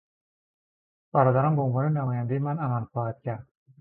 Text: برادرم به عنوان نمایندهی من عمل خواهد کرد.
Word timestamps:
برادرم 1.13 1.55
به 1.55 1.61
عنوان 1.61 1.97
نمایندهی 1.97 2.39
من 2.39 2.59
عمل 2.59 2.85
خواهد 2.85 3.21
کرد. 3.21 3.47